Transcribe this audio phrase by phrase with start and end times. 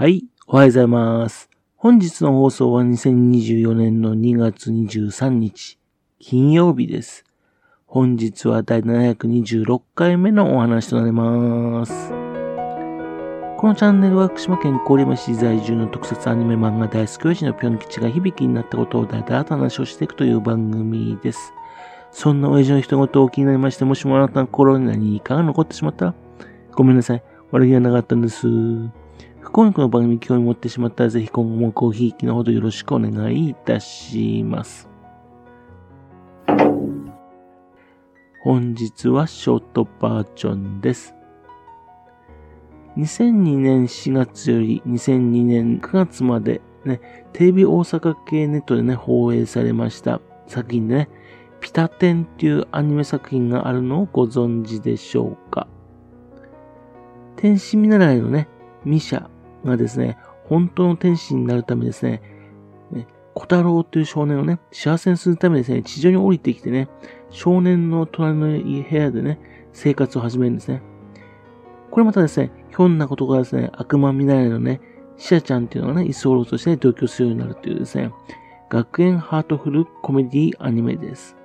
[0.00, 1.50] はい、おはようございます。
[1.74, 5.76] 本日の放送は2024年の2月23日、
[6.20, 7.24] 金曜日です。
[7.84, 12.10] 本日は第726回目のお話となります。
[12.10, 21.52] このチャンネルは福島県郡山市在住の特撮アニメ漫画大好き親父のぴょん吉が響きになったことをだいたい話をしていくという番組です。
[22.12, 26.14] そんな親父の人事を気になりまして、もしもあなたの心に何かが残ってしまったら、
[26.70, 27.22] ごめんなさい。
[27.50, 28.46] 悪気はなかったんです。
[29.48, 34.90] 不幸にこの番組に興味持ってしまったら、ぜひ今後もコーヒー機のほどよろしくお願いいたします。
[38.42, 41.14] 本日はショートバージョンです。
[42.98, 47.00] 2002年4月より2002年9月までね、
[47.32, 51.08] テレビ大阪系ネットでね、放映されました作品でね、
[51.60, 55.66] ピタテンっていうアニメ作品があるのをご存知でしょうか？
[57.36, 58.46] 天使見習いのね、
[58.84, 59.26] ミシャ
[59.64, 62.22] がですね、本当の天使になるためですね、
[63.34, 66.88] 小太郎という少年をね、幸せにするためですね、地上に降りてきてね、
[67.30, 69.38] 少年の隣の部屋でね、
[69.72, 70.82] 生活を始めるんですね。
[71.90, 74.80] これまたですね、ひょんなことがですね、悪魔見習いのね、
[75.16, 78.12] シアちゃんっていうのがね、居候として同居するようになるというですね、
[78.70, 81.36] 学園ハートフルコメディアニメです。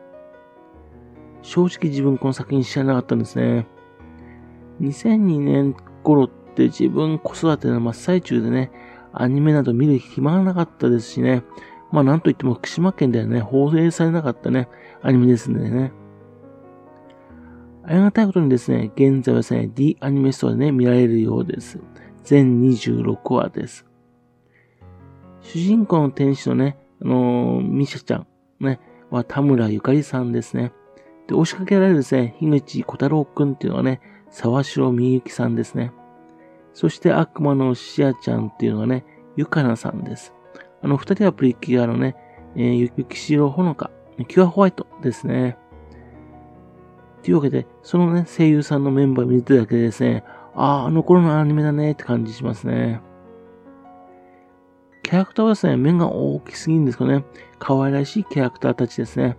[1.44, 3.68] 正直自分この作品知らなかったんですね。
[4.82, 8.72] 2002年頃って自分子育ての真っ最中でね、
[9.14, 11.44] アニメなど見る暇がなかったですしね、
[11.92, 14.68] まあなんといっても福島県ではね、放映されなかったね、
[15.02, 15.92] アニメですんでね。
[17.86, 21.80] ありがたいことにですね、現在はですね、D アニメストアでね、見られるようです。
[22.24, 23.86] 全26話です。
[25.42, 28.28] 主人公の天使のね、あのー、ミシャちゃん、
[28.62, 28.80] ね、
[29.10, 30.72] は田村ゆかりさんですね。
[31.28, 35.92] で、押しかけられるですね、樋口小太郎くんっていうのはね、沢城みゆきさんですね。
[36.74, 40.34] そして悪魔のシアちゃんっていうのがね、ゆかなさんです。
[40.82, 42.16] あの二人はプリキュアのね、
[42.56, 43.92] えー、ゆきしろほのか、
[44.28, 45.58] キュアホワイトですね。
[47.24, 50.24] というわけで、そのね、声優さんのメンバー見てるだけでですね、
[50.56, 53.02] ああ、あの頃のアニメだねって感じしますね。
[55.04, 57.24] キャラクターはですね、面が大きすぎるんですけどね、
[57.60, 59.38] 可愛らしいキャラクターたちですね。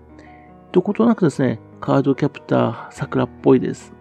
[0.73, 3.93] どことなくですね、カードキャプター、桜っぽいです。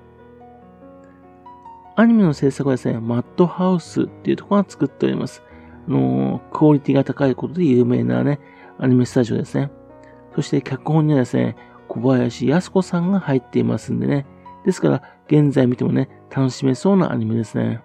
[1.96, 5.44] アニメの制作はですね、マッドハウスっていうところが作っております。
[5.88, 8.40] あのー、クオリティが高いことで有名なね、
[8.80, 9.70] アニメスタジオですね。
[10.34, 11.56] そして脚本にはですね、
[11.88, 14.26] 小林靖子さんが入っていますんでね。
[14.66, 17.82] ですから、現在見てもね、楽しめそうなアニメですね。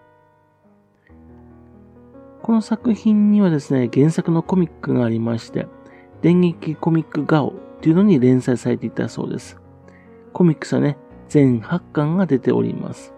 [2.43, 5.67] この作品にはですね、原作のコミックがありまして、
[6.23, 7.53] 電撃コミックガオっ
[7.83, 9.61] ていうのに連載されていたそうです。
[10.33, 10.97] コミックスはね、
[11.29, 13.18] 全8巻が出ております。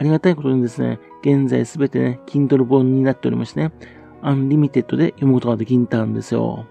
[0.00, 3.70] ありがたいことにですね、現在すべてね、Kindle 本になっておりましてね、
[4.22, 6.64] アンリミテッドで読むことができたんですよ。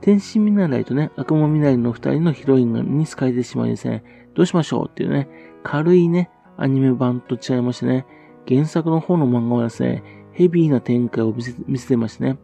[0.00, 4.02] 天使見習いとね、悪魔見習いの二人のヒロインに好かれてしまいですね、
[4.32, 5.28] どうしましょうっていうね、
[5.62, 8.06] 軽いね、アニメ版と違いましてね、
[8.48, 12.38] 原作の方の漫画はですね、ヘビーな展開を見せ見せてましてね、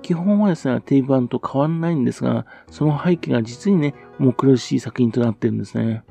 [0.00, 6.02] 基本はですね、定番と変わらないんですが、その背景が実にね、もう苦しい作品となってるんですね。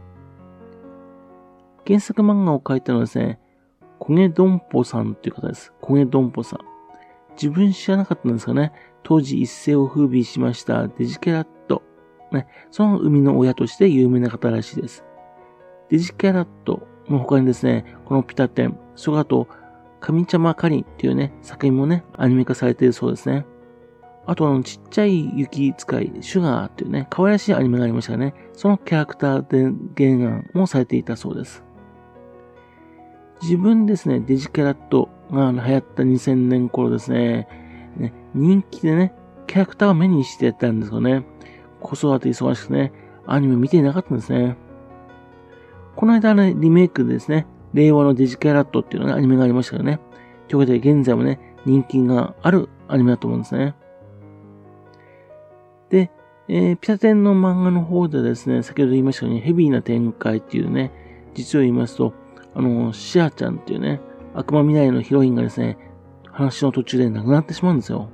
[1.87, 3.39] 原作漫画を描いたのはですね、
[3.97, 5.71] コゲドンポさんという方です。
[5.79, 6.59] コゲドンポさん。
[7.41, 8.73] 自分知らなかったんですかね。
[9.03, 11.83] 当時一世を風靡しましたデジキャラット。
[12.33, 15.05] ね、その生みの親として有名な方らしいです。
[15.89, 19.47] デジキャラットの他にですね、このピタテン、それあと、
[20.01, 23.45] 神ちゃまかりんっていうね、作品もね、アニメ化されているそうですね。
[24.25, 28.33] あとあの、ちっちゃい雪使い、シュガーっていうね、可愛らしいアニメがありましたね。
[28.51, 31.63] そのキャラクターで原案もされていたそうです。
[33.41, 37.47] 自分ですね、デジキャラットが流行った2000年頃ですね、
[37.97, 39.13] ね人気でね、
[39.45, 41.25] キャラクターを目にしてやったんですよね。
[41.79, 42.91] 子育て忙しくね、
[43.25, 44.57] アニメ見ていなかったんですね。
[45.95, 49.99] この間ね、リメイクでですね、令和のデジキャラットっていうのね、アニメがありましたよね。
[50.47, 53.75] ということで、現在もね、人気があるアニメだと思うんですね。
[55.89, 56.11] で、
[56.47, 60.91] えー、ピタテンの漫画の方でですね、先ほど言いましたようにヘビーな展開っていうね、
[61.33, 62.13] 実を言いますと、
[62.57, 64.01] あの、シアちゃんっていうね、
[64.33, 65.77] 悪魔未来のヒロインがですね、
[66.25, 68.09] 話の途中で亡くなってしまうんですよ。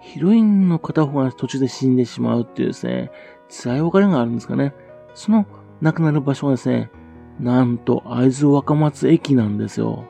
[0.00, 3.10] ヒロインの片方が途中で死んでしまうっていうですね、
[3.48, 4.74] 辛い別れがあるんですかね。
[5.14, 5.46] その
[5.80, 6.90] 亡くなる場所がですね、
[7.40, 10.04] なんと会津若松駅なんですよ。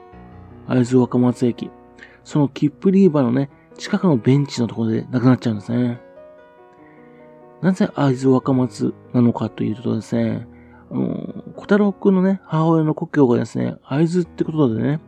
[0.69, 1.71] 会津若松駅。
[2.23, 6.00] その切符リーバーのね、近くのベンチのところで亡くなっちゃうんですね。
[7.62, 10.47] なぜ会津若松なのかというとですね、
[10.91, 15.01] あの、小太郎くんのね、母親の故郷がですね、会津ってことでね、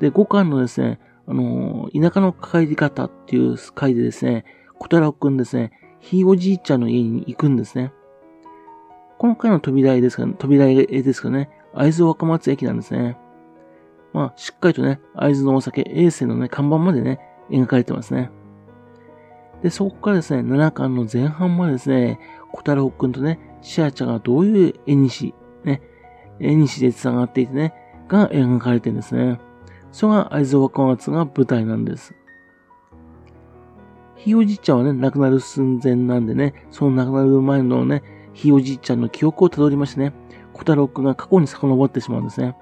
[0.00, 4.44] で、五巻のですね、あのー、田舎の帰り方っていう回でですね、
[4.78, 7.92] 小太郎くんですね、ひいおじいちゃんの家に行くんですね。
[9.18, 13.16] この回の扉絵ですかね、扉絵ですかね、会津若松駅なんですね。
[14.12, 18.30] まあ、しっかりとね、会津のお酒、衛星のね、看板までね、描かれてますね。
[19.62, 22.18] で、そこからですね、7巻の前半までですね、
[22.52, 25.34] 小太郎くんとね、シアちゃんがどういう絵にし、
[25.66, 25.82] ね、
[26.40, 27.74] 絵にしで繋がっていてね、
[28.08, 29.38] が描かれてるんですね。
[29.92, 32.14] それが会津若松が舞台なんです。
[34.16, 38.02] ひいおじいちゃんはね、亡くなる寸前なんでね、その亡くなる前のね、
[38.32, 40.12] ひいおじいちゃんの記憶をたどりましてね、
[40.52, 42.56] 小太郎くんが過去に遡ってしまうんですね。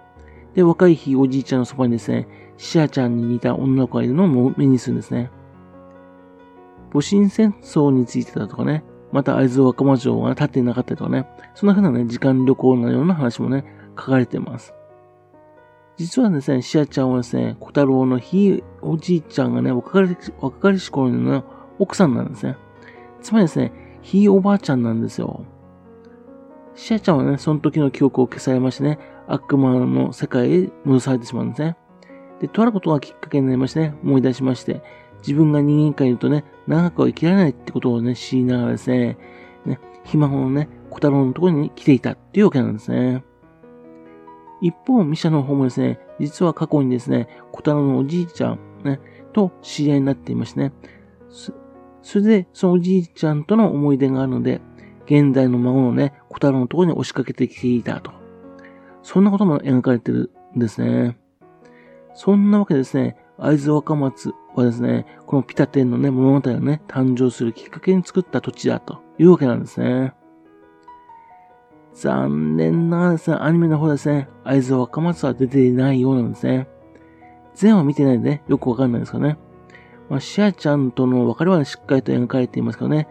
[0.54, 5.30] で、若いひいおじいちゃんのそばにですね、シアちゃんに似た女の子がいるのを目にするんですね。
[6.92, 13.64] 戊辰戦争についてだとかね、また会津若松城が立っていなかったりとかね、そんな風なね、時間旅行のような話もね、
[13.96, 14.74] 書かれています。
[15.96, 21.44] 実はですね、シアちゃんはですね、小太郎のひいおじいちゃんがね、若かり若かりし頃の
[21.78, 22.56] 奥さんなんですね。
[23.22, 23.72] つまりですね、
[24.02, 25.44] ひいおばあちゃんなんですよ。
[26.74, 31.76] シアちゃんはね、その時の記憶を消されましてね、悪魔の世界へ戻されてしまうんですね。
[32.40, 34.82] で、とあることがきっかけになりましてね、思い出しまして、
[35.26, 39.16] 自分が人間界にいるとね、長くは生きられないってことをね、知りながらですね、
[39.64, 43.24] ね、ひ孫のね、小太郎のところに来ていたっていうわけなんですね。
[44.60, 49.00] 一方、ミシャの方もですね、実は過去にですね、小太郎のおじいちゃん、ね、
[49.32, 50.72] と知り合いになっていましてね、
[52.02, 54.60] それで、そのおじいちゃんとの思い出があるので、
[55.06, 58.12] 現代の孫のね、小太郎のところに押しかけてきていたと。
[59.02, 61.18] そんなことも描かれてるんですね。
[62.14, 70.14] そんなわけですね、会津若松はですね、このピタテンのね、物語がね、誕生するきっかけに作った土地だというわけなんですね。
[71.94, 76.68] 残念ながらですね、アニメの方ですね、会津若松は出ていないようなんですね。
[77.54, 79.38] 全話見てないんでね、よくわかんないですかね。
[80.08, 83.08] まあ、シアちゃんとの別れはしっかりと描かれていますけどね、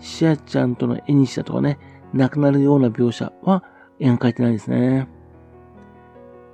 [0.00, 1.78] シアちゃんとの絵にしたとかね、
[2.12, 3.64] 亡くなるような描写は
[4.00, 5.08] 描かれてないですね。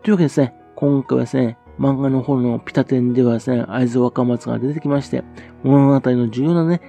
[0.02, 5.24] というわけですね、今回はですね、漫画の方のピタテンではですね、会津若松が出てきまして、
[5.62, 6.82] 物語の重要なね、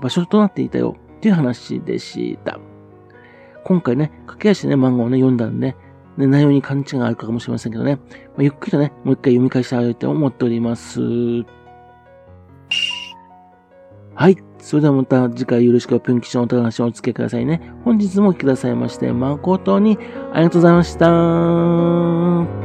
[0.00, 2.58] 場所となっていたよっていう話でした。
[3.64, 5.76] 今回ね、駆け足でね、漫画をね、読んだんで、
[6.16, 8.00] ね、内容に勘違いがあるかもしれませんけどね、ま
[8.38, 11.00] あ、ゆっくりとね、もう一回読み返してあげて思っております。
[14.14, 14.38] はい。
[14.58, 17.60] それではまた次回よろしくぴょん吉のお話をお付けくださいね。
[17.84, 19.98] 本日もお聴きくださいまして、誠に
[20.32, 22.63] ありがとうございました。